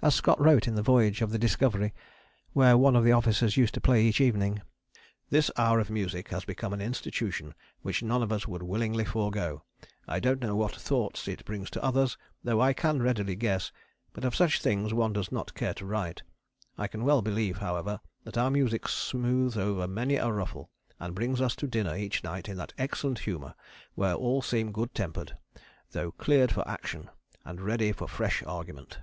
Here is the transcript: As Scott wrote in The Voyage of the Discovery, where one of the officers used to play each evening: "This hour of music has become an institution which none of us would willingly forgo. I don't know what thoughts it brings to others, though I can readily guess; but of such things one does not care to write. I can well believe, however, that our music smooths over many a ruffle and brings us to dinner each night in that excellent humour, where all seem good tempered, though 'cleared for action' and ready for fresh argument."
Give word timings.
As 0.00 0.14
Scott 0.14 0.40
wrote 0.40 0.66
in 0.66 0.74
The 0.76 0.80
Voyage 0.80 1.20
of 1.20 1.30
the 1.30 1.38
Discovery, 1.38 1.92
where 2.54 2.78
one 2.78 2.96
of 2.96 3.04
the 3.04 3.12
officers 3.12 3.58
used 3.58 3.74
to 3.74 3.80
play 3.82 4.02
each 4.02 4.18
evening: 4.18 4.62
"This 5.28 5.50
hour 5.58 5.78
of 5.78 5.90
music 5.90 6.28
has 6.30 6.46
become 6.46 6.72
an 6.72 6.80
institution 6.80 7.52
which 7.82 8.02
none 8.02 8.22
of 8.22 8.32
us 8.32 8.48
would 8.48 8.62
willingly 8.62 9.04
forgo. 9.04 9.62
I 10.08 10.18
don't 10.18 10.40
know 10.40 10.56
what 10.56 10.74
thoughts 10.74 11.28
it 11.28 11.44
brings 11.44 11.68
to 11.72 11.84
others, 11.84 12.16
though 12.42 12.62
I 12.62 12.72
can 12.72 13.02
readily 13.02 13.36
guess; 13.36 13.70
but 14.14 14.24
of 14.24 14.34
such 14.34 14.62
things 14.62 14.94
one 14.94 15.12
does 15.12 15.30
not 15.30 15.52
care 15.52 15.74
to 15.74 15.84
write. 15.84 16.22
I 16.78 16.86
can 16.88 17.04
well 17.04 17.20
believe, 17.20 17.58
however, 17.58 18.00
that 18.24 18.38
our 18.38 18.50
music 18.50 18.88
smooths 18.88 19.58
over 19.58 19.86
many 19.86 20.16
a 20.16 20.32
ruffle 20.32 20.70
and 20.98 21.14
brings 21.14 21.42
us 21.42 21.54
to 21.56 21.66
dinner 21.66 21.94
each 21.94 22.24
night 22.24 22.48
in 22.48 22.56
that 22.56 22.72
excellent 22.78 23.18
humour, 23.18 23.54
where 23.94 24.14
all 24.14 24.40
seem 24.40 24.72
good 24.72 24.94
tempered, 24.94 25.36
though 25.90 26.12
'cleared 26.12 26.50
for 26.50 26.66
action' 26.66 27.10
and 27.44 27.60
ready 27.60 27.92
for 27.92 28.08
fresh 28.08 28.42
argument." 28.44 29.00